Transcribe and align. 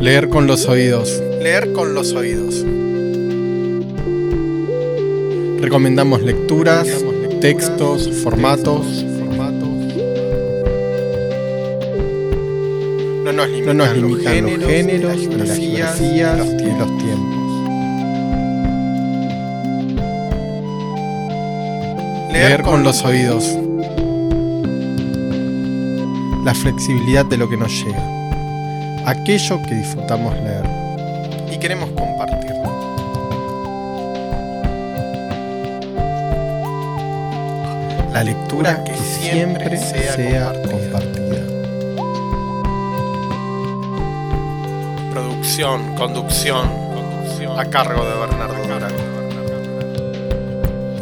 Leer 0.00 0.30
con 0.30 0.46
los 0.46 0.66
oídos. 0.66 1.22
Leer 1.42 1.74
con 1.74 1.94
los 1.94 2.14
oídos. 2.14 2.64
Recomendamos 5.60 6.22
lecturas, 6.22 6.88
textos, 7.42 8.08
formatos. 8.22 9.04
No 13.24 13.32
nos 13.34 13.48
limitan, 13.50 13.76
no 13.76 13.84
nos 13.84 13.94
limitan 13.94 14.42
los, 14.42 14.64
géneros, 14.64 15.16
ni 15.18 15.36
las 15.36 15.58
geografías, 15.58 16.38
los 16.38 16.56
tiempos. 16.56 16.92
Leer 22.32 22.62
con 22.62 22.82
los 22.82 23.04
oídos. 23.04 23.44
La 26.42 26.54
flexibilidad 26.54 27.26
de 27.26 27.36
lo 27.36 27.50
que 27.50 27.58
nos 27.58 27.70
llega 27.84 28.19
aquello 29.10 29.60
que 29.62 29.74
disfrutamos 29.74 30.34
leer 30.40 30.64
y 31.52 31.58
queremos 31.58 31.90
compartirlo. 31.90 32.60
La 38.12 38.24
lectura 38.24 38.84
que, 38.84 38.94
siempre, 38.94 39.76
sea, 39.76 40.52
compartida. 40.70 41.40
Producción, 45.10 45.94
conducción, 45.96 46.68
a 47.56 47.64
cargo 47.66 48.04
de 48.04 48.14
Bernardo 48.14 48.60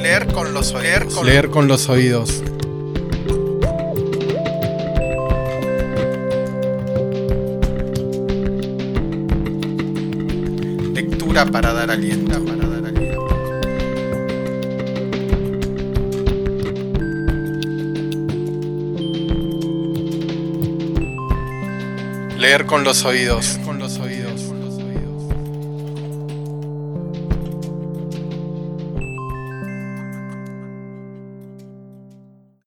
Leer 0.00 0.26
con 0.28 0.54
los 0.54 0.72
oídos. 0.74 1.24
Leer 1.24 1.50
con 1.50 1.68
los 1.68 1.88
oídos. 1.88 2.42
Para 11.46 11.72
dar 11.72 11.90
aliento. 11.90 12.44
Para 12.44 12.66
dar 12.66 12.84
aliento. 12.86 13.28
Leer 22.36 22.66
con 22.66 22.84
los 22.84 23.04
oídos. 23.04 23.58
Con 23.64 23.78
los 23.78 23.98
oídos. 23.98 24.52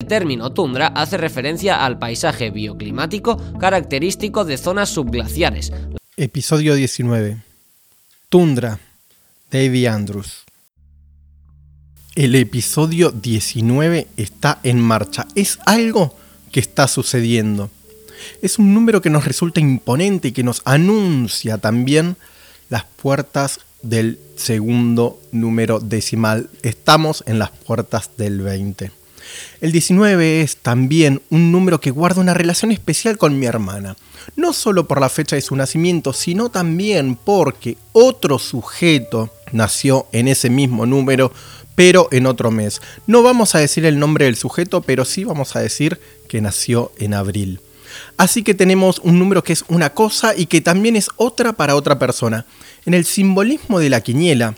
El 0.00 0.08
término 0.08 0.52
tundra 0.52 0.88
hace 0.88 1.16
referencia 1.16 1.84
al 1.86 1.98
paisaje 1.98 2.50
bioclimático 2.50 3.38
característico 3.58 4.44
de 4.44 4.58
zonas 4.58 4.90
subglaciares. 4.90 5.72
Episodio 6.16 6.74
19 6.74 7.51
Tundra, 8.32 8.80
David 9.50 9.88
Andrews. 9.88 10.44
El 12.14 12.34
episodio 12.34 13.10
19 13.10 14.08
está 14.16 14.58
en 14.62 14.80
marcha. 14.80 15.26
Es 15.34 15.58
algo 15.66 16.16
que 16.50 16.58
está 16.58 16.88
sucediendo. 16.88 17.70
Es 18.40 18.58
un 18.58 18.72
número 18.72 19.02
que 19.02 19.10
nos 19.10 19.26
resulta 19.26 19.60
imponente 19.60 20.28
y 20.28 20.32
que 20.32 20.44
nos 20.44 20.62
anuncia 20.64 21.58
también 21.58 22.16
las 22.70 22.84
puertas 22.84 23.60
del 23.82 24.18
segundo 24.36 25.20
número 25.30 25.78
decimal. 25.78 26.48
Estamos 26.62 27.24
en 27.26 27.38
las 27.38 27.50
puertas 27.50 28.12
del 28.16 28.40
20. 28.40 29.01
El 29.60 29.72
19 29.72 30.42
es 30.42 30.56
también 30.56 31.22
un 31.30 31.52
número 31.52 31.80
que 31.80 31.90
guarda 31.90 32.20
una 32.20 32.34
relación 32.34 32.72
especial 32.72 33.18
con 33.18 33.38
mi 33.38 33.46
hermana 33.46 33.96
no 34.36 34.52
solo 34.52 34.86
por 34.86 35.00
la 35.00 35.08
fecha 35.08 35.36
de 35.36 35.42
su 35.42 35.56
nacimiento, 35.56 36.12
sino 36.12 36.50
también 36.50 37.16
porque 37.16 37.76
otro 37.92 38.38
sujeto 38.38 39.30
nació 39.52 40.06
en 40.12 40.28
ese 40.28 40.50
mismo 40.50 40.86
número, 40.86 41.32
pero 41.74 42.08
en 42.10 42.26
otro 42.26 42.50
mes. 42.50 42.80
No 43.06 43.22
vamos 43.22 43.54
a 43.54 43.58
decir 43.58 43.84
el 43.84 43.98
nombre 43.98 44.26
del 44.26 44.36
sujeto, 44.36 44.82
pero 44.82 45.04
sí 45.04 45.24
vamos 45.24 45.56
a 45.56 45.60
decir 45.60 46.00
que 46.28 46.40
nació 46.40 46.92
en 46.98 47.14
abril. 47.14 47.60
Así 48.16 48.42
que 48.42 48.54
tenemos 48.54 49.00
un 49.00 49.18
número 49.18 49.44
que 49.44 49.52
es 49.52 49.64
una 49.68 49.90
cosa 49.90 50.34
y 50.34 50.46
que 50.46 50.60
también 50.60 50.96
es 50.96 51.10
otra 51.16 51.52
para 51.52 51.76
otra 51.76 51.98
persona. 51.98 52.46
En 52.86 52.94
el 52.94 53.04
simbolismo 53.04 53.78
de 53.80 53.90
la 53.90 54.00
quiniela, 54.00 54.54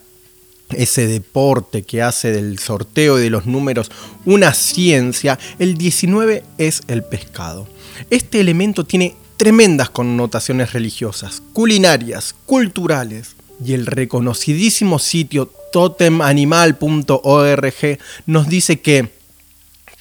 ese 0.71 1.07
deporte 1.07 1.83
que 1.83 2.03
hace 2.03 2.33
del 2.33 2.59
sorteo 2.59 3.17
de 3.17 3.31
los 3.31 3.47
números 3.47 3.91
una 4.25 4.53
ciencia, 4.55 5.39
el 5.59 5.77
19 5.77 6.43
es 6.59 6.83
el 6.89 7.05
pescado. 7.05 7.69
Este 8.11 8.41
elemento 8.41 8.85
tiene 8.85 9.17
tremendas 9.37 9.91
connotaciones 9.91 10.73
religiosas, 10.73 11.43
culinarias, 11.53 12.35
culturales. 12.47 13.37
Y 13.65 13.75
el 13.75 13.87
reconocidísimo 13.87 14.99
sitio 14.99 15.47
totemanimal.org 15.73 17.99
nos 18.27 18.49
dice 18.49 18.81
que 18.81 19.15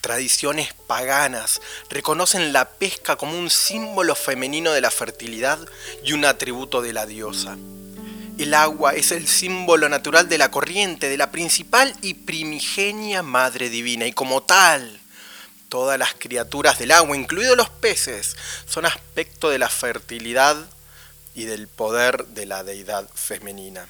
tradiciones 0.01 0.73
paganas 0.85 1.61
reconocen 1.89 2.51
la 2.51 2.67
pesca 2.67 3.15
como 3.15 3.39
un 3.39 3.49
símbolo 3.49 4.15
femenino 4.15 4.73
de 4.73 4.81
la 4.81 4.91
fertilidad 4.91 5.59
y 6.03 6.11
un 6.11 6.25
atributo 6.25 6.81
de 6.81 6.91
la 6.91 7.05
diosa. 7.05 7.55
El 8.37 8.53
agua 8.53 8.93
es 8.93 9.11
el 9.11 9.27
símbolo 9.27 9.89
natural 9.89 10.27
de 10.27 10.37
la 10.37 10.51
corriente, 10.51 11.09
de 11.09 11.17
la 11.17 11.31
principal 11.31 11.95
y 12.01 12.15
primigenia 12.15 13.23
Madre 13.23 13.69
Divina, 13.69 14.05
y 14.07 14.13
como 14.13 14.41
tal, 14.43 14.99
Todas 15.73 15.97
las 15.97 16.13
criaturas 16.13 16.77
del 16.77 16.91
agua, 16.91 17.17
incluidos 17.17 17.57
los 17.57 17.67
peces, 17.67 18.35
son 18.67 18.85
aspecto 18.85 19.49
de 19.49 19.57
la 19.57 19.69
fertilidad 19.69 20.55
y 21.33 21.45
del 21.45 21.67
poder 21.67 22.27
de 22.27 22.45
la 22.45 22.63
deidad 22.63 23.09
femenina. 23.15 23.87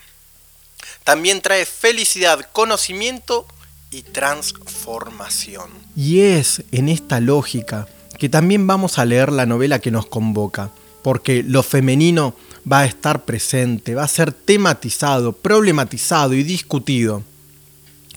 También 1.04 1.42
trae 1.42 1.66
felicidad, 1.66 2.40
conocimiento 2.54 3.46
y 3.92 4.04
transformación. 4.04 5.72
Y 5.94 6.22
es 6.22 6.64
en 6.72 6.88
esta 6.88 7.20
lógica 7.20 7.90
que 8.18 8.30
también 8.30 8.66
vamos 8.66 8.98
a 8.98 9.04
leer 9.04 9.34
la 9.34 9.46
novela 9.46 9.80
que 9.80 9.92
nos 9.92 10.06
convoca, 10.06 10.72
porque 11.02 11.44
lo 11.44 11.64
femenino 11.64 12.34
va 12.69 12.79
a 12.79 12.85
estar 12.85 13.25
presente, 13.25 13.96
va 13.96 14.03
a 14.03 14.07
ser 14.07 14.31
tematizado, 14.31 15.34
problematizado 15.34 16.34
y 16.34 16.44
discutido. 16.44 17.24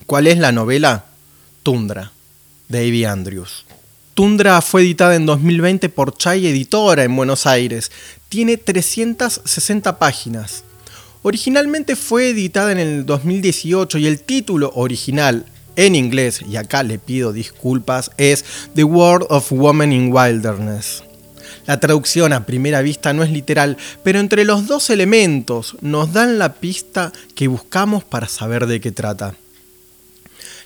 ¿Cuál 0.06 0.26
es 0.26 0.38
la 0.38 0.52
novela? 0.52 1.06
Tundra. 1.62 2.12
Davy 2.68 3.04
Andrews. 3.04 3.64
Tundra 4.14 4.60
fue 4.62 4.82
editada 4.82 5.14
en 5.14 5.26
2020 5.26 5.88
por 5.88 6.16
Chai 6.16 6.46
Editora 6.46 7.04
en 7.04 7.14
Buenos 7.14 7.46
Aires. 7.46 7.92
Tiene 8.28 8.56
360 8.56 9.98
páginas. 9.98 10.64
Originalmente 11.22 11.96
fue 11.96 12.30
editada 12.30 12.72
en 12.72 12.78
el 12.78 13.06
2018 13.06 13.98
y 13.98 14.06
el 14.06 14.20
título 14.20 14.72
original 14.74 15.44
en 15.76 15.94
inglés, 15.94 16.40
y 16.48 16.56
acá 16.56 16.82
le 16.82 16.98
pido 16.98 17.32
disculpas, 17.32 18.10
es 18.16 18.44
The 18.74 18.84
World 18.84 19.26
of 19.28 19.52
Women 19.52 19.92
in 19.92 20.12
Wilderness. 20.12 21.02
La 21.66 21.81
traducción 21.81 22.32
a 22.32 22.47
primera 22.47 22.81
vista 22.81 23.12
no 23.12 23.25
es 23.25 23.31
literal, 23.31 23.77
pero 24.04 24.21
entre 24.21 24.44
los 24.44 24.66
dos 24.66 24.88
elementos 24.91 25.77
nos 25.81 26.12
dan 26.12 26.38
la 26.38 26.54
pista 26.54 27.12
que 27.34 27.49
buscamos 27.49 28.04
para 28.04 28.28
saber 28.28 28.66
de 28.66 28.81
qué 28.81 28.93
trata. 28.93 29.34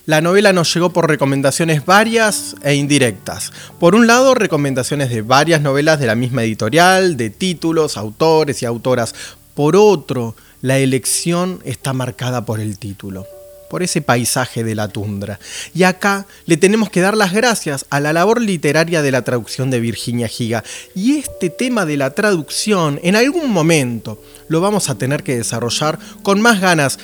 La 0.07 0.21
novela 0.21 0.53
nos 0.53 0.73
llegó 0.75 0.91
por 0.91 1.09
recomendaciones 1.09 1.87
varias 1.87 2.57
e 2.63 2.75
indirectas. 2.75 3.53
Por 3.79 3.95
un 3.95 4.07
lado, 4.07 4.35
recomendaciones 4.35 5.11
de 5.11 5.23
varias 5.23 5.61
novelas 5.61 6.01
de 6.01 6.07
la 6.07 6.15
misma 6.15 6.43
editorial, 6.43 7.17
de 7.17 7.31
títulos, 7.31 7.97
autores 7.97 8.63
y 8.63 8.67
autoras. 8.67 9.15
Por 9.55 9.77
otro, 9.77 10.35
la 10.63 10.79
elección 10.79 11.61
está 11.65 11.93
marcada 11.93 12.45
por 12.45 12.61
el 12.61 12.79
título 12.79 13.27
por 13.71 13.83
ese 13.83 14.03
paisaje 14.03 14.65
de 14.65 14.75
la 14.75 14.89
tundra. 14.89 15.39
Y 15.75 15.85
acá 15.85 16.27
le 16.45 16.59
tenemos 16.59 16.91
que 16.91 17.01
dar 17.01 17.17
las 17.17 17.33
gracias 17.33 17.87
a 17.89 18.01
la 18.01 18.13
labor 18.13 18.43
literaria 18.43 19.01
de 19.01 19.13
la 19.13 19.23
traducción 19.23 19.71
de 19.71 19.81
Virginia 19.81 20.29
Giga. 20.29 20.63
Y 20.95 21.17
este 21.17 21.49
tema 21.49 21.87
de 21.87 21.97
la 21.97 22.11
traducción, 22.11 23.01
en 23.03 23.17
algún 23.17 23.51
momento, 23.51 24.23
lo 24.49 24.61
vamos 24.61 24.91
a 24.91 24.99
tener 24.99 25.23
que 25.23 25.37
desarrollar 25.37 25.99
con 26.23 26.43
más 26.43 26.61
ganas, 26.61 26.99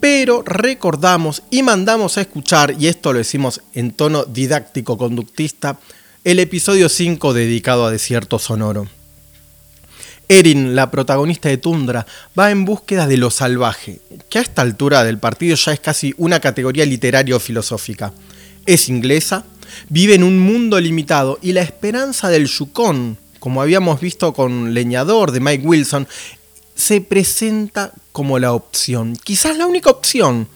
pero 0.00 0.42
recordamos 0.42 1.42
y 1.50 1.62
mandamos 1.62 2.16
a 2.16 2.22
escuchar, 2.22 2.74
y 2.78 2.88
esto 2.88 3.12
lo 3.12 3.18
decimos 3.18 3.60
en 3.74 3.92
tono 3.92 4.24
didáctico 4.24 4.96
conductista, 4.98 5.78
el 6.24 6.38
episodio 6.40 6.88
5 6.88 7.34
dedicado 7.34 7.86
a 7.86 7.90
Desierto 7.90 8.38
Sonoro. 8.38 8.95
Erin, 10.28 10.74
la 10.74 10.90
protagonista 10.90 11.48
de 11.48 11.58
Tundra, 11.58 12.06
va 12.38 12.50
en 12.50 12.64
búsqueda 12.64 13.06
de 13.06 13.16
lo 13.16 13.30
salvaje, 13.30 14.00
que 14.28 14.38
a 14.38 14.42
esta 14.42 14.62
altura 14.62 15.04
del 15.04 15.18
partido 15.18 15.54
ya 15.56 15.72
es 15.72 15.80
casi 15.80 16.14
una 16.18 16.40
categoría 16.40 16.84
literaria 16.84 17.36
o 17.36 17.40
filosófica. 17.40 18.12
Es 18.66 18.88
inglesa, 18.88 19.44
vive 19.88 20.14
en 20.14 20.24
un 20.24 20.38
mundo 20.38 20.80
limitado 20.80 21.38
y 21.42 21.52
la 21.52 21.62
esperanza 21.62 22.28
del 22.28 22.46
Yukon, 22.46 23.18
como 23.38 23.62
habíamos 23.62 24.00
visto 24.00 24.32
con 24.32 24.74
Leñador 24.74 25.30
de 25.30 25.40
Mike 25.40 25.66
Wilson, 25.66 26.08
se 26.74 27.00
presenta 27.00 27.92
como 28.12 28.38
la 28.38 28.52
opción, 28.52 29.16
quizás 29.22 29.56
la 29.56 29.66
única 29.66 29.90
opción. 29.90 30.48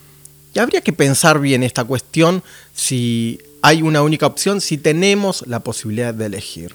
Y 0.53 0.59
habría 0.59 0.81
que 0.81 0.93
pensar 0.93 1.39
bien 1.39 1.63
esta 1.63 1.85
cuestión 1.85 2.43
si 2.75 3.39
hay 3.63 3.83
una 3.83 4.03
única 4.03 4.27
opción, 4.27 4.61
si 4.61 4.79
tenemos 4.79 5.45
la 5.47 5.61
posibilidad 5.61 6.13
de 6.13 6.27
elegir. 6.27 6.75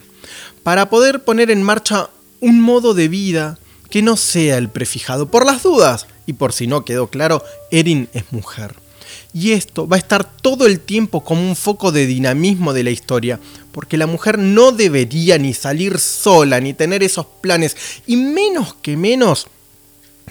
Para 0.63 0.89
poder 0.89 1.23
poner 1.23 1.51
en 1.51 1.61
marcha 1.61 2.09
un 2.39 2.61
modo 2.61 2.93
de 2.93 3.07
vida 3.07 3.57
que 3.89 4.01
no 4.01 4.17
sea 4.17 4.57
el 4.57 4.69
prefijado. 4.69 5.31
Por 5.31 5.45
las 5.45 5.63
dudas, 5.63 6.07
y 6.25 6.33
por 6.33 6.53
si 6.53 6.67
no 6.67 6.85
quedó 6.85 7.07
claro, 7.07 7.43
Erin 7.71 8.09
es 8.13 8.25
mujer. 8.31 8.75
Y 9.33 9.51
esto 9.51 9.87
va 9.87 9.97
a 9.97 9.99
estar 9.99 10.23
todo 10.23 10.65
el 10.65 10.79
tiempo 10.79 11.23
como 11.23 11.47
un 11.47 11.55
foco 11.55 11.91
de 11.91 12.05
dinamismo 12.05 12.73
de 12.73 12.83
la 12.83 12.89
historia, 12.89 13.39
porque 13.71 13.97
la 13.97 14.07
mujer 14.07 14.39
no 14.39 14.71
debería 14.71 15.37
ni 15.37 15.53
salir 15.53 15.99
sola, 15.99 16.59
ni 16.59 16.73
tener 16.73 17.03
esos 17.03 17.25
planes, 17.41 17.75
y 18.07 18.15
menos 18.15 18.75
que 18.81 18.95
menos 18.95 19.47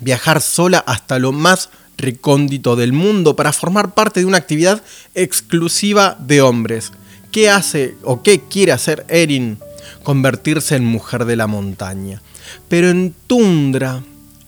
viajar 0.01 0.41
sola 0.41 0.79
hasta 0.87 1.19
lo 1.19 1.33
más 1.33 1.69
recóndito 1.97 2.77
del 2.77 2.93
mundo 2.93 3.37
para 3.37 3.53
formar 3.53 3.95
parte 3.95 4.21
de 4.21 4.27
una 4.27 4.39
actividad 4.39 4.83
exclusiva 5.15 6.17
de 6.21 6.43
hombres. 6.43 6.93
¿Qué 7.31 7.51
hace 7.51 7.97
o 8.03 8.23
qué 8.23 8.41
quiere 8.41 8.73
hacer 8.73 9.05
Erin? 9.09 9.59
Convertirse 10.05 10.77
en 10.77 10.85
mujer 10.85 11.25
de 11.25 11.37
la 11.37 11.47
montaña. 11.47 12.23
Pero 12.69 12.91
en 12.91 13.15
Tundra 13.27 14.03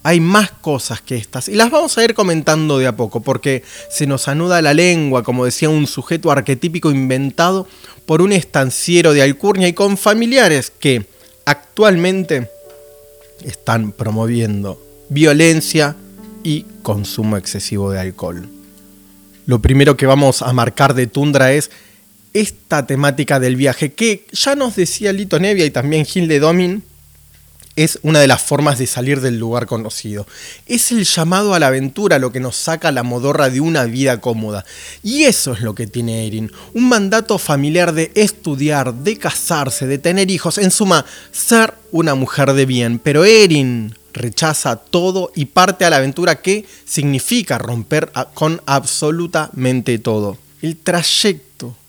hay 0.06 0.20
más 0.20 0.52
cosas 0.52 1.00
que 1.00 1.16
estas 1.16 1.48
y 1.48 1.56
las 1.56 1.68
vamos 1.68 1.98
a 1.98 2.04
ir 2.04 2.14
comentando 2.14 2.78
de 2.78 2.86
a 2.86 2.94
poco 2.94 3.22
porque 3.22 3.64
se 3.90 4.06
nos 4.06 4.28
anuda 4.28 4.62
la 4.62 4.72
lengua, 4.72 5.24
como 5.24 5.44
decía 5.44 5.68
un 5.68 5.88
sujeto 5.88 6.30
arquetípico 6.30 6.92
inventado 6.92 7.66
por 8.06 8.22
un 8.22 8.30
estanciero 8.30 9.12
de 9.12 9.22
Alcurnia 9.22 9.66
y 9.66 9.72
con 9.72 9.96
familiares 9.96 10.70
que 10.70 11.06
actualmente 11.44 12.48
están 13.44 13.90
promoviendo 13.90 14.80
violencia 15.08 15.96
y 16.44 16.64
consumo 16.82 17.36
excesivo 17.36 17.90
de 17.90 17.98
alcohol. 17.98 18.48
Lo 19.46 19.60
primero 19.60 19.96
que 19.96 20.06
vamos 20.06 20.42
a 20.42 20.52
marcar 20.52 20.94
de 20.94 21.08
Tundra 21.08 21.52
es 21.52 21.72
esta 22.40 22.86
temática 22.86 23.40
del 23.40 23.56
viaje, 23.56 23.92
que 23.92 24.26
ya 24.30 24.54
nos 24.54 24.76
decía 24.76 25.12
Lito 25.12 25.38
Nevia 25.38 25.64
y 25.64 25.70
también 25.70 26.04
Gil 26.04 26.28
de 26.28 26.38
Domin, 26.38 26.82
es 27.76 27.98
una 28.02 28.20
de 28.20 28.26
las 28.26 28.42
formas 28.42 28.78
de 28.78 28.86
salir 28.86 29.20
del 29.20 29.38
lugar 29.38 29.66
conocido. 29.66 30.26
Es 30.66 30.92
el 30.92 31.04
llamado 31.04 31.54
a 31.54 31.58
la 31.58 31.68
aventura 31.68 32.18
lo 32.18 32.32
que 32.32 32.40
nos 32.40 32.56
saca 32.56 32.90
la 32.90 33.02
modorra 33.02 33.50
de 33.50 33.60
una 33.60 33.84
vida 33.84 34.20
cómoda. 34.20 34.64
Y 35.02 35.24
eso 35.24 35.52
es 35.52 35.60
lo 35.60 35.74
que 35.74 35.86
tiene 35.86 36.26
Erin. 36.26 36.50
Un 36.72 36.88
mandato 36.88 37.38
familiar 37.38 37.92
de 37.92 38.12
estudiar, 38.14 38.94
de 38.94 39.18
casarse, 39.18 39.86
de 39.86 39.98
tener 39.98 40.30
hijos. 40.30 40.56
En 40.56 40.70
suma, 40.70 41.04
ser 41.32 41.74
una 41.92 42.14
mujer 42.14 42.54
de 42.54 42.64
bien. 42.64 42.98
Pero 42.98 43.26
Erin 43.26 43.94
rechaza 44.14 44.76
todo 44.76 45.30
y 45.36 45.44
parte 45.44 45.84
a 45.84 45.90
la 45.90 45.98
aventura 45.98 46.40
que 46.40 46.64
significa 46.86 47.58
romper 47.58 48.10
con 48.32 48.62
absolutamente 48.64 49.98
todo. 49.98 50.38
El 50.62 50.78
trayecto 50.78 51.45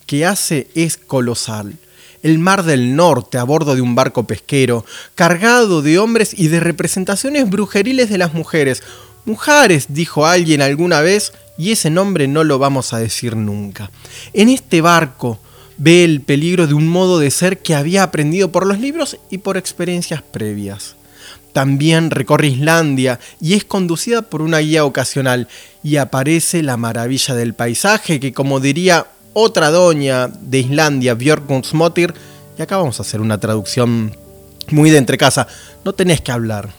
que 0.07 0.25
hace 0.25 0.69
es 0.73 0.97
colosal 0.97 1.77
el 2.23 2.39
Mar 2.39 2.63
del 2.63 2.95
Norte 2.95 3.37
a 3.37 3.43
bordo 3.43 3.75
de 3.75 3.81
un 3.81 3.95
barco 3.95 4.25
pesquero, 4.25 4.85
cargado 5.15 5.81
de 5.81 5.99
hombres 5.99 6.33
y 6.37 6.47
de 6.47 6.59
representaciones 6.59 7.49
brujeriles 7.49 8.09
de 8.09 8.17
las 8.17 8.33
mujeres. 8.33 8.83
Mujeres, 9.25 9.87
dijo 9.89 10.25
alguien 10.25 10.61
alguna 10.61 11.01
vez, 11.01 11.33
y 11.57 11.71
ese 11.71 11.89
nombre 11.89 12.27
no 12.27 12.43
lo 12.43 12.59
vamos 12.59 12.93
a 12.93 12.99
decir 12.99 13.35
nunca. 13.35 13.91
En 14.33 14.49
este 14.49 14.81
barco 14.81 15.39
ve 15.77 16.03
el 16.03 16.21
peligro 16.21 16.67
de 16.67 16.73
un 16.73 16.87
modo 16.87 17.19
de 17.19 17.31
ser 17.31 17.59
que 17.59 17.75
había 17.75 18.03
aprendido 18.03 18.51
por 18.51 18.65
los 18.65 18.79
libros 18.79 19.17
y 19.29 19.39
por 19.39 19.57
experiencias 19.57 20.21
previas. 20.21 20.95
También 21.53 22.11
recorre 22.11 22.47
Islandia 22.47 23.19
y 23.41 23.53
es 23.53 23.63
conducida 23.63 24.21
por 24.21 24.41
una 24.41 24.59
guía 24.59 24.85
ocasional 24.85 25.47
y 25.81 25.97
aparece 25.97 26.61
la 26.61 26.77
maravilla 26.77 27.33
del 27.33 27.55
paisaje 27.55 28.19
que 28.19 28.33
como 28.33 28.59
diría 28.59 29.07
otra 29.39 29.69
doña 29.69 30.27
de 30.27 30.57
Islandia, 30.57 31.13
Björk 31.13 31.43
y 32.57 32.61
acá 32.63 32.77
vamos 32.77 32.99
a 32.99 33.03
hacer 33.03 33.21
una 33.21 33.39
traducción 33.39 34.17
muy 34.71 34.89
de 34.89 34.97
entrecasa. 34.97 35.47
No 35.85 35.93
tenés 35.93 36.21
que 36.21 36.31
hablar. 36.31 36.69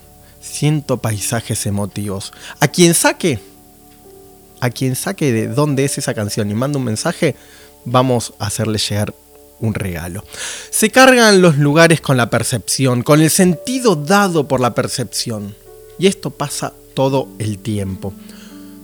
Siento 0.41 0.97
paisajes 0.97 1.67
emotivos. 1.67 2.33
A 2.59 2.67
quien 2.67 2.95
saque, 2.95 3.39
a 4.59 4.71
quien 4.71 4.97
saque 4.97 5.33
de 5.33 5.47
dónde 5.47 5.85
es 5.85 5.99
esa 5.99 6.15
canción 6.15 6.51
y 6.51 6.55
manda 6.55 6.81
un 6.81 6.85
mensaje, 6.85 7.37
vamos 7.85 8.35
a 8.41 8.49
hacerle 8.49 8.79
llegar 8.79 9.15
un 9.61 9.75
regalo. 9.75 10.25
Se 10.71 10.91
cargan 10.91 11.41
los 11.41 11.59
lugares 11.59 12.01
con 12.01 12.17
la 12.17 12.29
percepción, 12.29 13.05
con 13.05 13.21
el 13.21 13.31
sentido 13.31 13.95
dado 13.95 14.49
por 14.49 14.59
la 14.59 14.75
percepción. 14.75 15.55
Y 15.97 16.09
esto 16.09 16.31
pasa 16.31 16.73
todo 16.95 17.29
el 17.39 17.59
tiempo. 17.61 18.13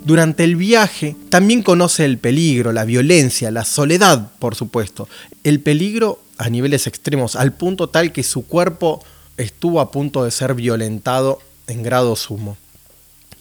Durante 0.05 0.45
el 0.45 0.57
viaje 0.57 1.17
también 1.31 1.63
conoce 1.63 2.05
el 2.05 2.19
peligro, 2.19 2.73
la 2.73 2.85
violencia, 2.85 3.51
la 3.51 3.65
soledad, 3.65 4.33
por 4.39 4.55
supuesto. 4.55 5.09
El 5.45 5.61
peligro 5.61 6.21
a 6.37 6.51
niveles 6.51 6.87
extremos, 6.87 7.37
al 7.37 7.55
punto 7.55 7.89
tal 7.89 8.13
que 8.13 8.23
su 8.23 8.47
cuerpo 8.47 9.03
estuvo 9.39 9.81
a 9.81 9.91
punto 9.91 10.23
de 10.23 10.31
ser 10.31 10.55
violentado 10.55 11.41
en 11.67 11.83
grado 11.83 12.17
sumo. 12.17 12.59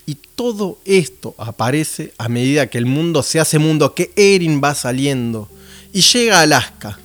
Y 0.05 0.15
todo 0.15 0.79
esto 0.85 1.35
aparece 1.37 2.13
a 2.17 2.29
medida 2.29 2.67
que 2.67 2.77
el 2.77 2.85
mundo 2.85 3.23
se 3.23 3.41
hace 3.41 3.59
mundo, 3.59 3.93
que 3.93 4.13
Erin 4.15 4.61
va 4.63 4.73
saliendo 4.73 5.49
y 5.91 6.01
llega 6.01 6.39
a 6.39 6.43
Alaska, 6.43 6.97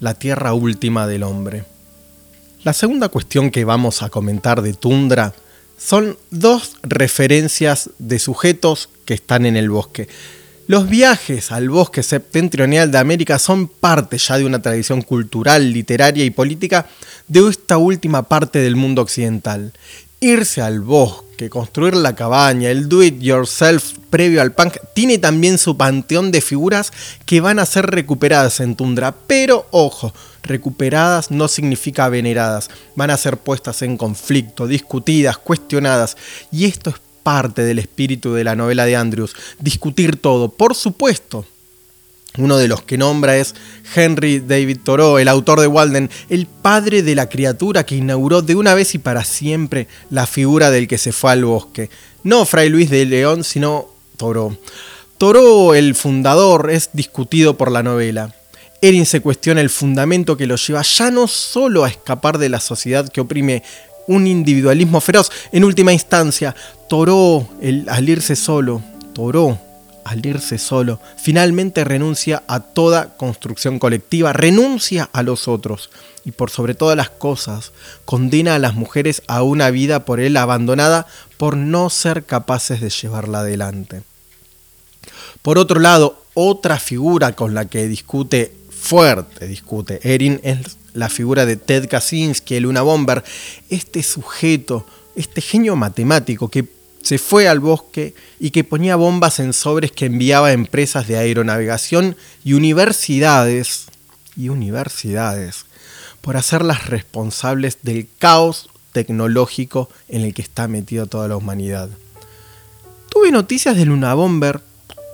la 0.00 0.14
tierra 0.14 0.52
última 0.52 1.06
del 1.06 1.22
hombre. 1.22 1.64
La 2.62 2.74
segunda 2.74 3.08
cuestión 3.08 3.50
que 3.50 3.64
vamos 3.64 4.02
a 4.02 4.10
comentar 4.10 4.60
de 4.60 4.74
Tundra 4.74 5.34
son 5.84 6.16
dos 6.30 6.76
referencias 6.82 7.90
de 7.98 8.18
sujetos 8.18 8.88
que 9.04 9.14
están 9.14 9.46
en 9.46 9.56
el 9.56 9.68
bosque. 9.68 10.08
Los 10.68 10.88
viajes 10.88 11.50
al 11.50 11.68
bosque 11.70 12.04
septentrional 12.04 12.90
de 12.92 12.98
América 12.98 13.38
son 13.40 13.66
parte 13.66 14.16
ya 14.16 14.38
de 14.38 14.44
una 14.44 14.62
tradición 14.62 15.02
cultural, 15.02 15.72
literaria 15.72 16.24
y 16.24 16.30
política 16.30 16.86
de 17.26 17.48
esta 17.48 17.78
última 17.78 18.22
parte 18.22 18.60
del 18.60 18.76
mundo 18.76 19.02
occidental 19.02 19.72
irse 20.22 20.62
al 20.62 20.80
bosque, 20.80 21.50
construir 21.50 21.96
la 21.96 22.14
cabaña, 22.14 22.70
el 22.70 22.88
do 22.88 23.02
it 23.02 23.20
yourself 23.20 23.94
previo 24.08 24.40
al 24.40 24.52
punk, 24.52 24.76
tiene 24.94 25.18
también 25.18 25.58
su 25.58 25.76
panteón 25.76 26.30
de 26.30 26.40
figuras 26.40 26.92
que 27.26 27.40
van 27.40 27.58
a 27.58 27.66
ser 27.66 27.86
recuperadas 27.86 28.60
en 28.60 28.76
Tundra. 28.76 29.12
Pero 29.26 29.66
ojo, 29.72 30.14
recuperadas 30.44 31.32
no 31.32 31.48
significa 31.48 32.08
veneradas, 32.08 32.70
van 32.94 33.10
a 33.10 33.16
ser 33.16 33.36
puestas 33.36 33.82
en 33.82 33.96
conflicto, 33.96 34.68
discutidas, 34.68 35.38
cuestionadas. 35.38 36.16
Y 36.52 36.66
esto 36.66 36.90
es 36.90 36.96
parte 37.24 37.62
del 37.64 37.80
espíritu 37.80 38.32
de 38.32 38.44
la 38.44 38.54
novela 38.54 38.84
de 38.84 38.94
Andrews, 38.94 39.34
discutir 39.58 40.16
todo, 40.16 40.50
por 40.50 40.76
supuesto, 40.76 41.44
uno 42.38 42.56
de 42.56 42.66
los 42.66 42.82
que 42.82 42.96
nombra 42.96 43.36
es 43.36 43.54
Henry 43.94 44.40
David 44.40 44.78
Thoreau, 44.82 45.18
el 45.18 45.28
autor 45.28 45.60
de 45.60 45.66
Walden, 45.66 46.10
el 46.30 46.46
padre 46.46 47.02
de 47.02 47.14
la 47.14 47.28
criatura 47.28 47.84
que 47.84 47.96
inauguró 47.96 48.40
de 48.40 48.54
una 48.54 48.74
vez 48.74 48.94
y 48.94 48.98
para 48.98 49.24
siempre 49.24 49.86
la 50.08 50.26
figura 50.26 50.70
del 50.70 50.88
que 50.88 50.96
se 50.96 51.12
fue 51.12 51.32
al 51.32 51.44
bosque. 51.44 51.90
No 52.22 52.46
Fray 52.46 52.70
Luis 52.70 52.88
de 52.88 53.04
León, 53.04 53.44
sino 53.44 53.88
Thoreau. 54.16 54.56
Thoreau, 55.18 55.74
el 55.74 55.94
fundador, 55.94 56.70
es 56.70 56.90
discutido 56.94 57.58
por 57.58 57.70
la 57.70 57.82
novela. 57.82 58.34
Erin 58.80 59.04
se 59.04 59.20
cuestiona 59.20 59.60
el 59.60 59.70
fundamento 59.70 60.36
que 60.36 60.46
lo 60.46 60.56
lleva 60.56 60.82
ya 60.82 61.10
no 61.10 61.28
solo 61.28 61.84
a 61.84 61.88
escapar 61.88 62.38
de 62.38 62.48
la 62.48 62.60
sociedad 62.60 63.08
que 63.08 63.20
oprime 63.20 63.62
un 64.08 64.26
individualismo 64.26 65.00
feroz, 65.00 65.30
en 65.52 65.64
última 65.64 65.92
instancia, 65.92 66.56
Thoreau, 66.88 67.46
el, 67.60 67.86
al 67.88 68.08
irse 68.08 68.34
solo, 68.34 68.82
Thoreau 69.12 69.71
al 70.04 70.24
irse 70.24 70.58
solo, 70.58 71.00
finalmente 71.16 71.84
renuncia 71.84 72.42
a 72.46 72.60
toda 72.60 73.16
construcción 73.16 73.78
colectiva, 73.78 74.32
renuncia 74.32 75.08
a 75.12 75.22
los 75.22 75.48
otros 75.48 75.90
y 76.24 76.32
por 76.32 76.50
sobre 76.50 76.74
todas 76.74 76.96
las 76.96 77.10
cosas, 77.10 77.72
condena 78.04 78.54
a 78.54 78.58
las 78.58 78.74
mujeres 78.74 79.22
a 79.26 79.42
una 79.42 79.70
vida 79.70 80.04
por 80.04 80.20
él 80.20 80.36
abandonada 80.36 81.06
por 81.36 81.56
no 81.56 81.90
ser 81.90 82.24
capaces 82.24 82.80
de 82.80 82.90
llevarla 82.90 83.40
adelante. 83.40 84.02
Por 85.42 85.58
otro 85.58 85.80
lado, 85.80 86.24
otra 86.34 86.78
figura 86.78 87.32
con 87.32 87.54
la 87.54 87.66
que 87.66 87.88
discute 87.88 88.52
fuerte, 88.70 89.46
discute 89.46 90.00
Erin, 90.02 90.40
es 90.42 90.78
la 90.94 91.08
figura 91.08 91.46
de 91.46 91.56
Ted 91.56 91.88
Kaczynski, 91.88 92.54
el 92.56 92.64
Luna 92.64 92.82
Bomber, 92.82 93.24
este 93.70 94.02
sujeto, 94.02 94.86
este 95.16 95.40
genio 95.40 95.76
matemático 95.76 96.48
que 96.48 96.66
se 97.02 97.18
fue 97.18 97.48
al 97.48 97.60
bosque 97.60 98.14
y 98.40 98.50
que 98.50 98.64
ponía 98.64 98.96
bombas 98.96 99.40
en 99.40 99.52
sobres 99.52 99.92
que 99.92 100.06
enviaba 100.06 100.48
a 100.48 100.52
empresas 100.52 101.06
de 101.06 101.18
aeronavegación 101.18 102.16
y 102.44 102.54
universidades 102.54 103.86
y 104.36 104.48
universidades 104.48 105.66
por 106.20 106.36
hacerlas 106.36 106.86
responsables 106.86 107.78
del 107.82 108.08
caos 108.18 108.70
tecnológico 108.92 109.88
en 110.08 110.22
el 110.22 110.34
que 110.34 110.42
está 110.42 110.68
metido 110.68 111.06
toda 111.06 111.28
la 111.28 111.36
humanidad. 111.36 111.90
Tuve 113.10 113.30
noticias 113.30 113.76
de 113.76 113.84
Luna 113.84 114.14
Bomber, 114.14 114.60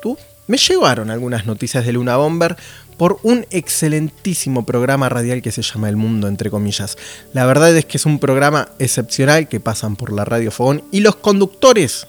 ¿tú? 0.03 0.17
Me 0.47 0.59
llegaron 0.59 1.11
algunas 1.11 1.47
noticias 1.47 1.85
de 1.85 1.93
Luna 1.93 2.17
Bomber, 2.17 2.57
por 2.99 3.21
un 3.23 3.47
excelentísimo 3.51 4.67
programa 4.67 5.09
radial 5.09 5.41
que 5.41 5.53
se 5.53 5.63
llama 5.63 5.89
El 5.89 5.97
Mundo, 5.97 6.29
entre 6.29 6.51
comillas. 6.51 6.99
La 7.33 7.47
verdad 7.47 7.75
es 7.75 7.87
que 7.87 7.97
es 7.97 8.05
un 8.05 8.19
programa 8.19 8.69
excepcional 8.79 9.49
que 9.49 9.61
pasan 9.61 9.97
por 9.97 10.13
la 10.13 10.25
Radio 10.25 10.51
Fogón 10.51 10.85
y 10.91 11.01
los 11.01 11.17
conductores 11.17 12.07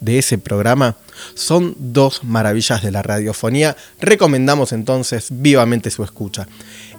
de 0.00 0.18
ese 0.18 0.36
programa 0.36 0.96
son 1.34 1.76
dos 1.78 2.24
maravillas 2.24 2.82
de 2.82 2.90
la 2.90 3.02
radiofonía. 3.02 3.76
Recomendamos 4.00 4.72
entonces 4.72 5.28
vivamente 5.30 5.90
su 5.90 6.02
escucha. 6.02 6.46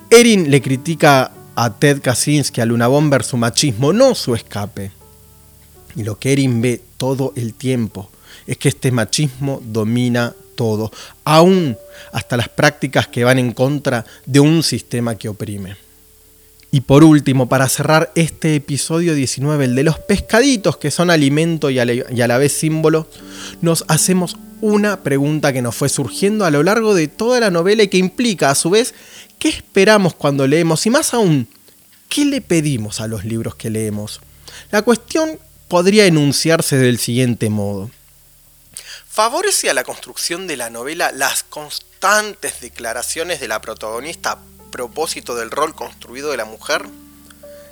Erin 0.09 0.49
le 0.49 0.61
critica 0.61 1.31
a 1.55 1.73
Ted 1.77 2.01
Kaczynski, 2.01 2.61
a 2.61 2.65
Luna 2.65 2.87
Bomber, 2.87 3.23
su 3.23 3.35
machismo, 3.35 3.91
no 3.91 4.15
su 4.15 4.35
escape. 4.35 4.91
Y 5.95 6.03
lo 6.03 6.17
que 6.17 6.31
Erin 6.31 6.61
ve 6.61 6.81
todo 6.97 7.33
el 7.35 7.53
tiempo 7.53 8.09
es 8.47 8.57
que 8.57 8.69
este 8.69 8.91
machismo 8.91 9.61
domina 9.63 10.33
todo, 10.55 10.91
aún 11.23 11.77
hasta 12.11 12.37
las 12.37 12.49
prácticas 12.49 13.07
que 13.07 13.23
van 13.23 13.39
en 13.39 13.53
contra 13.53 14.05
de 14.25 14.39
un 14.39 14.63
sistema 14.63 15.15
que 15.15 15.29
oprime. 15.29 15.75
Y 16.71 16.81
por 16.81 17.03
último, 17.03 17.47
para 17.47 17.69
cerrar 17.69 18.11
este 18.15 18.55
episodio 18.55 19.13
19, 19.13 19.65
el 19.65 19.75
de 19.75 19.83
los 19.83 19.99
pescaditos 19.99 20.77
que 20.77 20.89
son 20.89 21.11
alimento 21.11 21.69
y 21.69 21.77
a 21.77 21.85
la 21.85 22.37
vez 22.39 22.51
símbolo, 22.51 23.07
nos 23.61 23.85
hacemos 23.87 24.37
una 24.59 25.03
pregunta 25.03 25.53
que 25.53 25.61
nos 25.61 25.75
fue 25.75 25.89
surgiendo 25.89 26.45
a 26.45 26.49
lo 26.49 26.63
largo 26.63 26.95
de 26.95 27.07
toda 27.07 27.39
la 27.39 27.51
novela 27.51 27.83
y 27.83 27.89
que 27.89 27.97
implica 27.97 28.49
a 28.49 28.55
su 28.55 28.69
vez 28.69 28.95
qué 29.37 29.49
esperamos 29.49 30.15
cuando 30.15 30.47
leemos 30.47 30.85
y 30.85 30.89
más 30.89 31.13
aún, 31.13 31.47
qué 32.09 32.25
le 32.25 32.41
pedimos 32.41 33.01
a 33.01 33.07
los 33.07 33.25
libros 33.25 33.55
que 33.55 33.69
leemos. 33.69 34.21
La 34.71 34.81
cuestión 34.81 35.37
podría 35.67 36.05
enunciarse 36.05 36.77
del 36.77 36.97
siguiente 36.97 37.49
modo. 37.49 37.91
¿Favorece 39.13 39.69
a 39.69 39.75
la 39.75 39.83
construcción 39.83 40.47
de 40.47 40.57
la 40.57 40.71
novela 40.71 41.11
las 41.11 41.43
constantes 41.43 42.61
declaraciones 42.61 43.39
de 43.39 43.47
la 43.47 43.61
protagonista 43.61 44.31
a 44.31 44.39
propósito 44.71 45.35
del 45.35 45.51
rol 45.51 45.75
construido 45.75 46.31
de 46.31 46.37
la 46.37 46.45
mujer? 46.45 46.81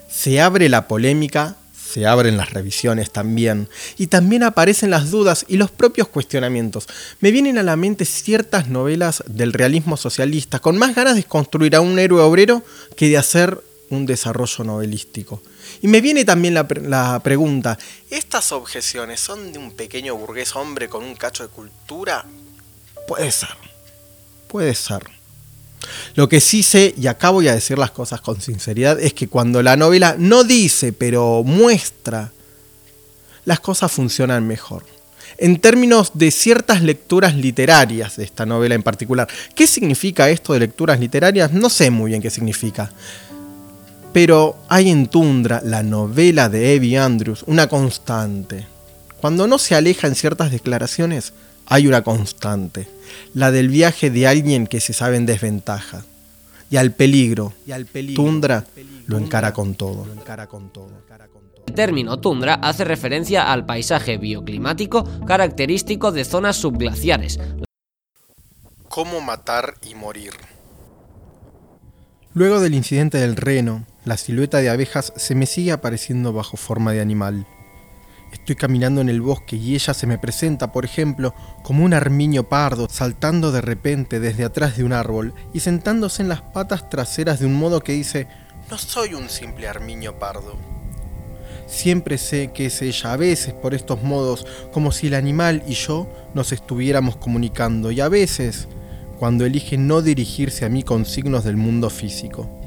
Se 0.07 0.39
abre 0.39 0.69
la 0.69 0.87
polémica, 0.87 1.55
se 1.75 2.05
abren 2.05 2.37
las 2.37 2.51
revisiones 2.51 3.09
también, 3.09 3.69
y 3.97 4.05
también 4.05 4.43
aparecen 4.43 4.91
las 4.91 5.09
dudas 5.09 5.43
y 5.47 5.57
los 5.57 5.71
propios 5.71 6.09
cuestionamientos. 6.09 6.87
Me 7.21 7.31
vienen 7.31 7.57
a 7.57 7.63
la 7.63 7.75
mente 7.75 8.05
ciertas 8.05 8.67
novelas 8.67 9.23
del 9.25 9.51
realismo 9.51 9.97
socialista, 9.97 10.59
con 10.59 10.77
más 10.77 10.93
ganas 10.93 11.15
de 11.15 11.23
construir 11.23 11.75
a 11.75 11.81
un 11.81 11.97
héroe 11.97 12.21
obrero 12.21 12.61
que 12.95 13.09
de 13.09 13.17
hacer 13.17 13.63
un 13.91 14.05
desarrollo 14.05 14.63
novelístico. 14.63 15.41
Y 15.81 15.87
me 15.87 16.01
viene 16.01 16.25
también 16.25 16.53
la, 16.53 17.19
pregunta, 17.23 17.77
¿estas 18.09 18.51
objeciones 18.51 19.19
son 19.19 19.51
de 19.53 19.59
un 19.59 19.71
pequeño 19.71 20.15
burgués 20.15 20.55
hombre 20.55 20.89
con 20.89 21.03
un 21.03 21.15
cacho 21.15 21.43
de 21.43 21.49
cultura? 21.49 22.25
Puede 23.07 23.31
ser, 23.31 23.49
puede 24.47 24.73
ser. 24.73 25.03
Lo 26.15 26.29
que 26.29 26.39
sí 26.39 26.63
sé, 26.63 26.93
y 26.97 27.07
acá 27.07 27.31
voy 27.31 27.47
a 27.47 27.55
decir 27.55 27.77
las 27.77 27.91
cosas 27.91 28.21
con 28.21 28.39
sinceridad, 28.41 28.99
es 28.99 29.13
que 29.13 29.27
cuando 29.27 29.61
la 29.63 29.75
novela 29.75 30.15
no 30.17 30.43
dice, 30.43 30.93
pero 30.93 31.43
muestra, 31.43 32.31
las 33.45 33.59
cosas 33.59 33.91
funcionan 33.91 34.47
mejor. 34.47 34.85
En 35.37 35.59
términos 35.59 36.11
de 36.13 36.29
ciertas 36.29 36.83
lecturas 36.83 37.35
literarias 37.35 38.17
de 38.17 38.23
esta 38.23 38.45
novela 38.45 38.75
en 38.75 38.83
particular. 38.83 39.27
¿Qué 39.55 39.65
significa 39.65 40.29
esto 40.29 40.53
de 40.53 40.59
lecturas 40.59 40.99
literarias? 40.99 41.51
No 41.51 41.69
sé 41.69 41.89
muy 41.89 42.11
bien 42.11 42.21
qué 42.21 42.29
significa. 42.29 42.91
Pero 44.13 44.57
hay 44.67 44.89
en 44.89 45.07
Tundra, 45.07 45.61
la 45.63 45.83
novela 45.83 46.49
de 46.49 46.75
Evie 46.75 46.97
Andrews, 46.97 47.43
una 47.47 47.67
constante. 47.67 48.67
Cuando 49.21 49.47
no 49.47 49.57
se 49.57 49.75
aleja 49.75 50.07
en 50.07 50.15
ciertas 50.15 50.51
declaraciones, 50.51 51.33
hay 51.65 51.87
una 51.87 52.01
constante. 52.01 52.87
La 53.33 53.51
del 53.51 53.69
viaje 53.69 54.09
de 54.09 54.27
alguien 54.27 54.67
que 54.67 54.81
se 54.81 54.91
sabe 54.93 55.15
en 55.15 55.25
desventaja. 55.25 56.03
Y 56.69 56.77
al 56.77 56.91
peligro, 56.91 57.53
y 57.65 57.71
al 57.71 57.85
peligro 57.85 58.23
Tundra 58.23 58.65
lo 59.05 59.17
encara 59.17 59.53
con 59.53 59.75
todo. 59.75 60.05
El 61.67 61.73
término 61.73 62.19
tundra 62.19 62.55
hace 62.55 62.83
referencia 62.83 63.51
al 63.51 63.65
paisaje 63.65 64.17
bioclimático 64.17 65.05
característico 65.25 66.11
de 66.11 66.25
zonas 66.25 66.57
subglaciares. 66.57 67.39
¿Cómo 68.89 69.21
matar 69.21 69.75
y 69.89 69.95
morir? 69.95 70.33
Luego 72.33 72.59
del 72.59 72.73
incidente 72.73 73.17
del 73.17 73.35
reno, 73.35 73.85
la 74.03 74.17
silueta 74.17 74.57
de 74.57 74.69
abejas 74.69 75.13
se 75.15 75.35
me 75.35 75.45
sigue 75.45 75.71
apareciendo 75.71 76.33
bajo 76.33 76.57
forma 76.57 76.91
de 76.91 77.01
animal. 77.01 77.45
Estoy 78.33 78.55
caminando 78.55 79.01
en 79.01 79.09
el 79.09 79.21
bosque 79.21 79.57
y 79.57 79.75
ella 79.75 79.93
se 79.93 80.07
me 80.07 80.17
presenta, 80.17 80.71
por 80.71 80.85
ejemplo, 80.85 81.35
como 81.63 81.83
un 81.83 81.93
armiño 81.93 82.43
pardo 82.43 82.87
saltando 82.89 83.51
de 83.51 83.61
repente 83.61 84.19
desde 84.19 84.45
atrás 84.45 84.77
de 84.77 84.83
un 84.83 84.93
árbol 84.93 85.33
y 85.53 85.59
sentándose 85.59 86.23
en 86.23 86.29
las 86.29 86.41
patas 86.41 86.89
traseras 86.89 87.39
de 87.39 87.45
un 87.45 87.53
modo 87.53 87.81
que 87.81 87.91
dice, 87.91 88.27
no 88.69 88.77
soy 88.77 89.13
un 89.13 89.29
simple 89.29 89.67
armiño 89.67 90.17
pardo. 90.17 90.55
Siempre 91.67 92.17
sé 92.17 92.51
que 92.53 92.67
es 92.67 92.81
ella, 92.81 93.13
a 93.13 93.17
veces 93.17 93.53
por 93.53 93.73
estos 93.73 94.01
modos, 94.01 94.47
como 94.73 94.91
si 94.91 95.07
el 95.07 95.13
animal 95.13 95.63
y 95.67 95.73
yo 95.73 96.09
nos 96.33 96.51
estuviéramos 96.51 97.17
comunicando, 97.17 97.91
y 97.91 98.01
a 98.01 98.09
veces 98.09 98.67
cuando 99.19 99.45
elige 99.45 99.77
no 99.77 100.01
dirigirse 100.01 100.65
a 100.65 100.69
mí 100.69 100.83
con 100.83 101.05
signos 101.05 101.43
del 101.43 101.57
mundo 101.57 101.89
físico. 101.89 102.60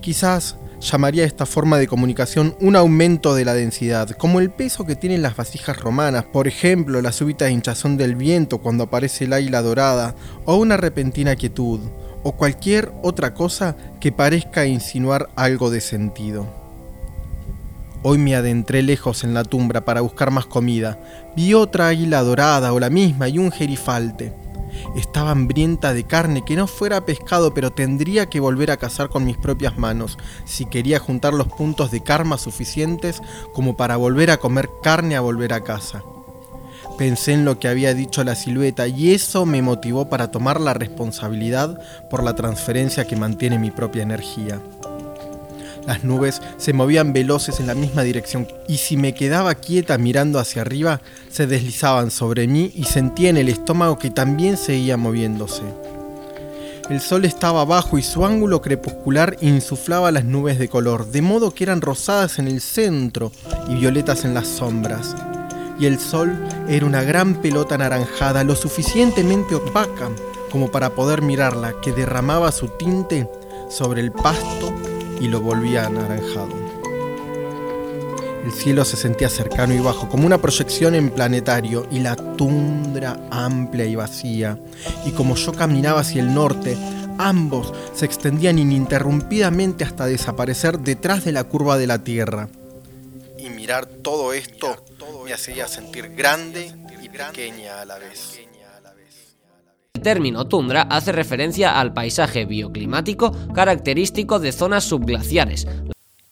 Quizás 0.00 0.56
llamaría 0.80 1.24
esta 1.24 1.44
forma 1.44 1.78
de 1.78 1.88
comunicación 1.88 2.56
un 2.60 2.76
aumento 2.76 3.34
de 3.34 3.44
la 3.44 3.54
densidad, 3.54 4.10
como 4.10 4.40
el 4.40 4.50
peso 4.50 4.86
que 4.86 4.96
tienen 4.96 5.22
las 5.22 5.36
vasijas 5.36 5.78
romanas, 5.80 6.24
por 6.24 6.46
ejemplo, 6.46 7.02
la 7.02 7.12
súbita 7.12 7.50
hinchazón 7.50 7.96
del 7.96 8.14
viento 8.14 8.58
cuando 8.58 8.84
aparece 8.84 9.24
el 9.24 9.32
águila 9.32 9.60
dorada, 9.62 10.14
o 10.44 10.56
una 10.56 10.76
repentina 10.76 11.34
quietud, 11.34 11.80
o 12.22 12.32
cualquier 12.32 12.92
otra 13.02 13.34
cosa 13.34 13.76
que 14.00 14.12
parezca 14.12 14.66
insinuar 14.66 15.28
algo 15.34 15.70
de 15.70 15.80
sentido. 15.80 16.46
Hoy 18.04 18.18
me 18.18 18.36
adentré 18.36 18.82
lejos 18.82 19.24
en 19.24 19.34
la 19.34 19.42
tumbra 19.42 19.84
para 19.84 20.02
buscar 20.02 20.30
más 20.30 20.46
comida. 20.46 21.00
Vi 21.34 21.54
otra 21.54 21.88
águila 21.88 22.22
dorada 22.22 22.72
o 22.72 22.78
la 22.78 22.90
misma 22.90 23.28
y 23.28 23.38
un 23.38 23.50
gerifalte. 23.50 24.32
Estaba 24.96 25.30
hambrienta 25.30 25.92
de 25.94 26.04
carne 26.04 26.44
que 26.44 26.56
no 26.56 26.66
fuera 26.66 27.04
pescado, 27.04 27.54
pero 27.54 27.72
tendría 27.72 28.28
que 28.28 28.40
volver 28.40 28.70
a 28.70 28.76
cazar 28.76 29.08
con 29.08 29.24
mis 29.24 29.36
propias 29.36 29.78
manos 29.78 30.18
si 30.44 30.64
quería 30.66 30.98
juntar 30.98 31.34
los 31.34 31.48
puntos 31.48 31.90
de 31.90 32.02
karma 32.02 32.38
suficientes 32.38 33.22
como 33.52 33.76
para 33.76 33.96
volver 33.96 34.30
a 34.30 34.38
comer 34.38 34.70
carne 34.82 35.16
a 35.16 35.20
volver 35.20 35.52
a 35.52 35.62
casa. 35.62 36.02
Pensé 36.96 37.32
en 37.32 37.44
lo 37.44 37.60
que 37.60 37.68
había 37.68 37.94
dicho 37.94 38.24
la 38.24 38.34
silueta 38.34 38.88
y 38.88 39.12
eso 39.12 39.46
me 39.46 39.62
motivó 39.62 40.08
para 40.08 40.32
tomar 40.32 40.60
la 40.60 40.74
responsabilidad 40.74 41.80
por 42.10 42.24
la 42.24 42.34
transferencia 42.34 43.06
que 43.06 43.14
mantiene 43.14 43.58
mi 43.58 43.70
propia 43.70 44.02
energía. 44.02 44.60
Las 45.88 46.04
nubes 46.04 46.42
se 46.58 46.74
movían 46.74 47.14
veloces 47.14 47.60
en 47.60 47.66
la 47.66 47.74
misma 47.74 48.02
dirección 48.02 48.46
y 48.68 48.76
si 48.76 48.98
me 48.98 49.14
quedaba 49.14 49.54
quieta 49.54 49.96
mirando 49.96 50.38
hacia 50.38 50.60
arriba, 50.60 51.00
se 51.30 51.46
deslizaban 51.46 52.10
sobre 52.10 52.46
mí 52.46 52.70
y 52.74 52.84
sentía 52.84 53.30
en 53.30 53.38
el 53.38 53.48
estómago 53.48 53.98
que 53.98 54.10
también 54.10 54.58
seguía 54.58 54.98
moviéndose. 54.98 55.62
El 56.90 57.00
sol 57.00 57.24
estaba 57.24 57.62
abajo 57.62 57.96
y 57.96 58.02
su 58.02 58.26
ángulo 58.26 58.60
crepuscular 58.60 59.38
insuflaba 59.40 60.12
las 60.12 60.26
nubes 60.26 60.58
de 60.58 60.68
color, 60.68 61.06
de 61.06 61.22
modo 61.22 61.54
que 61.54 61.64
eran 61.64 61.80
rosadas 61.80 62.38
en 62.38 62.48
el 62.48 62.60
centro 62.60 63.32
y 63.70 63.76
violetas 63.76 64.26
en 64.26 64.34
las 64.34 64.46
sombras. 64.46 65.16
Y 65.80 65.86
el 65.86 65.98
sol 65.98 66.38
era 66.68 66.84
una 66.84 67.02
gran 67.02 67.40
pelota 67.40 67.76
anaranjada, 67.76 68.44
lo 68.44 68.56
suficientemente 68.56 69.54
opaca 69.54 70.10
como 70.52 70.70
para 70.70 70.90
poder 70.90 71.22
mirarla, 71.22 71.80
que 71.80 71.92
derramaba 71.92 72.52
su 72.52 72.68
tinte 72.68 73.26
sobre 73.70 74.02
el 74.02 74.12
pasto 74.12 74.57
y 75.20 75.28
lo 75.28 75.40
volvía 75.40 75.86
anaranjado. 75.86 76.68
El 78.44 78.52
cielo 78.52 78.84
se 78.84 78.96
sentía 78.96 79.28
cercano 79.28 79.74
y 79.74 79.78
bajo, 79.78 80.08
como 80.08 80.24
una 80.24 80.38
proyección 80.38 80.94
en 80.94 81.10
planetario, 81.10 81.86
y 81.90 81.98
la 81.98 82.16
tundra 82.16 83.20
amplia 83.30 83.84
y 83.84 83.94
vacía. 83.94 84.58
Y 85.04 85.10
como 85.10 85.34
yo 85.34 85.52
caminaba 85.52 86.00
hacia 86.00 86.22
el 86.22 86.32
norte, 86.32 86.76
ambos 87.18 87.74
se 87.94 88.06
extendían 88.06 88.58
ininterrumpidamente 88.58 89.84
hasta 89.84 90.06
desaparecer 90.06 90.78
detrás 90.78 91.24
de 91.24 91.32
la 91.32 91.44
curva 91.44 91.76
de 91.76 91.88
la 91.88 91.98
Tierra. 92.02 92.48
Y 93.36 93.50
mirar 93.50 93.86
todo 93.86 94.32
esto 94.32 94.76
me 95.24 95.34
hacía 95.34 95.68
sentir 95.68 96.14
grande 96.14 96.72
y 97.02 97.08
pequeña 97.08 97.82
a 97.82 97.84
la 97.84 97.98
vez. 97.98 98.40
El 99.98 100.02
término 100.02 100.46
tundra 100.46 100.82
hace 100.82 101.10
referencia 101.10 101.80
al 101.80 101.92
paisaje 101.92 102.44
bioclimático 102.44 103.36
característico 103.52 104.38
de 104.38 104.52
zonas 104.52 104.84
subglaciares. 104.84 105.66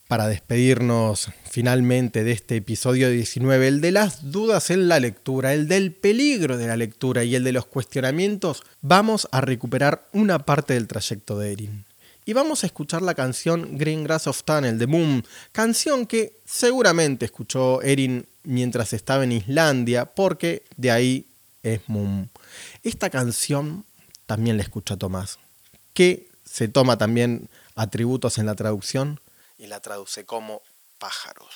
Para 0.06 0.28
despedirnos 0.28 1.30
finalmente 1.50 2.22
de 2.22 2.30
este 2.30 2.54
episodio 2.54 3.10
19, 3.10 3.66
el 3.66 3.80
de 3.80 3.90
las 3.90 4.30
dudas 4.30 4.70
en 4.70 4.86
la 4.86 5.00
lectura, 5.00 5.52
el 5.52 5.66
del 5.66 5.90
peligro 5.90 6.56
de 6.56 6.68
la 6.68 6.76
lectura 6.76 7.24
y 7.24 7.34
el 7.34 7.42
de 7.42 7.50
los 7.50 7.66
cuestionamientos, 7.66 8.62
vamos 8.82 9.26
a 9.32 9.40
recuperar 9.40 10.06
una 10.12 10.38
parte 10.38 10.74
del 10.74 10.86
trayecto 10.86 11.36
de 11.36 11.50
Erin. 11.50 11.84
Y 12.24 12.34
vamos 12.34 12.62
a 12.62 12.68
escuchar 12.68 13.02
la 13.02 13.14
canción 13.14 13.76
Green 13.76 14.04
Grass 14.04 14.28
of 14.28 14.44
Tunnel 14.44 14.78
de 14.78 14.86
Boom, 14.86 15.24
canción 15.50 16.06
que 16.06 16.38
seguramente 16.44 17.24
escuchó 17.24 17.82
Erin 17.82 18.26
mientras 18.44 18.92
estaba 18.92 19.24
en 19.24 19.32
Islandia, 19.32 20.04
porque 20.04 20.62
de 20.76 20.92
ahí 20.92 21.26
es 21.74 21.88
Moon. 21.88 22.30
Esta 22.82 23.10
canción 23.10 23.84
también 24.26 24.56
la 24.56 24.62
escucha 24.62 24.96
Tomás, 24.96 25.38
que 25.94 26.28
se 26.44 26.68
toma 26.68 26.96
también 26.98 27.48
atributos 27.74 28.38
en 28.38 28.46
la 28.46 28.54
traducción 28.54 29.20
y 29.58 29.66
la 29.66 29.80
traduce 29.80 30.24
como 30.24 30.62
pájaros. 30.98 31.54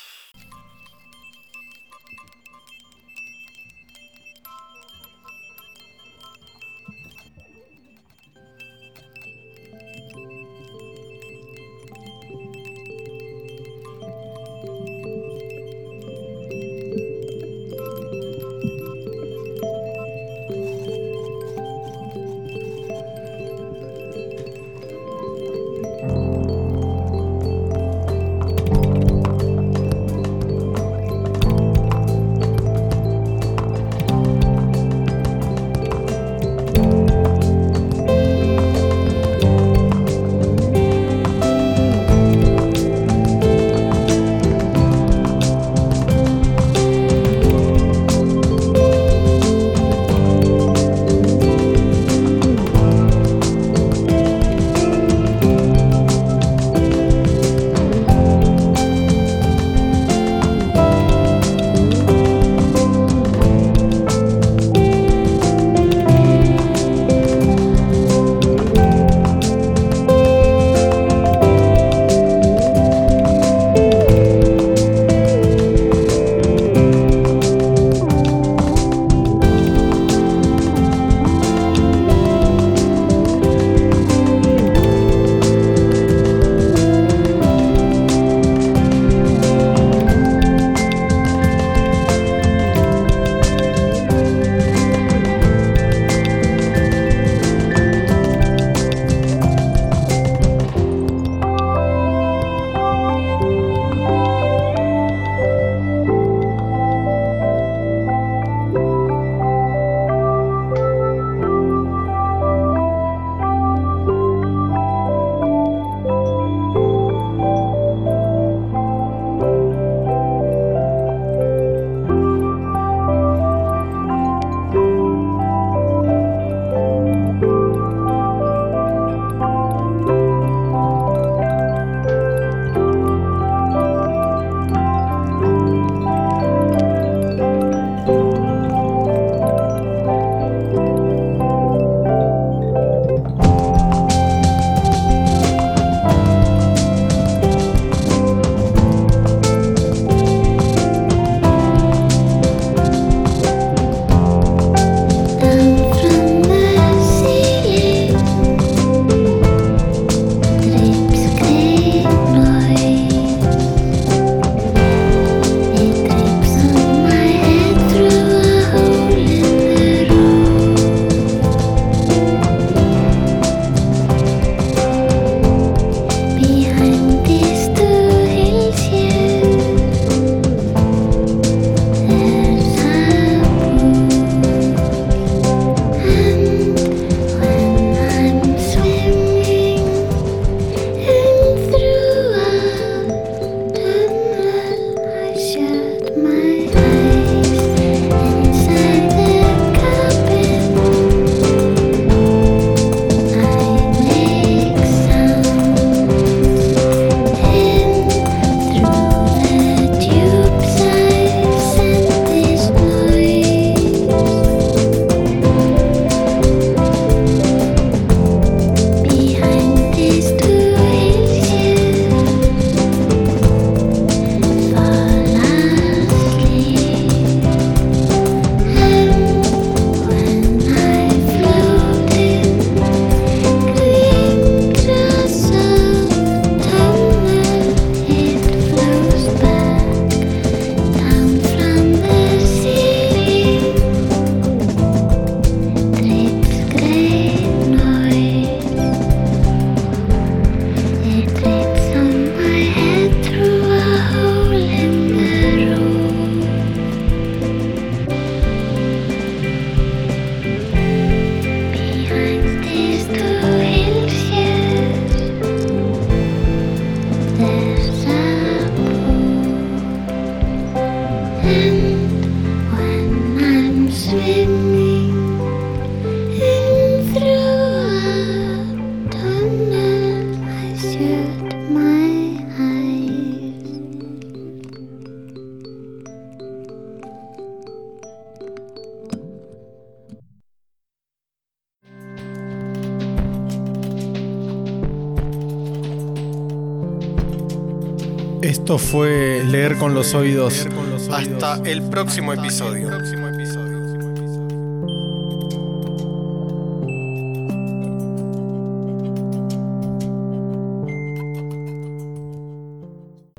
Esto 298.43 298.79
fue 298.79 299.43
Leer 299.45 299.77
con 299.77 299.93
los 299.93 300.15
oídos. 300.15 300.67
Hasta 301.11 301.61
el 301.65 301.83
próximo 301.91 302.33
episodio. 302.33 302.89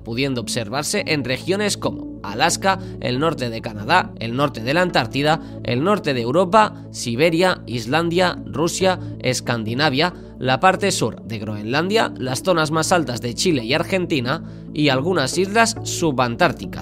pudiendo 0.04 0.42
observarse 0.42 1.06
en 1.08 1.24
regiones 1.24 1.78
como 1.78 2.20
Alaska, 2.22 2.80
el 3.00 3.18
norte 3.18 3.50
de 3.50 3.62
Canadá, 3.62 4.12
el 4.20 4.36
norte 4.36 4.62
de 4.62 4.74
la 4.74 4.82
Antártida, 4.82 5.40
el 5.64 5.86
norte 5.86 6.14
de 6.14 6.20
Europa, 6.20 6.86
Siberia, 6.92 7.62
Islandia, 7.66 8.38
Rusia, 8.46 9.00
Escandinavia, 9.22 10.14
la 10.42 10.60
parte 10.60 10.90
sur 10.92 11.22
de 11.22 11.38
Groenlandia, 11.38 12.12
las 12.18 12.42
zonas 12.42 12.72
más 12.72 12.92
altas 12.92 13.22
de 13.22 13.36
Chile 13.36 13.64
y 13.64 13.76
Argentina 13.76 14.42
y 14.74 14.90
algunas 14.90 15.38
islas 15.38 15.76
subantárticas. 15.84 16.80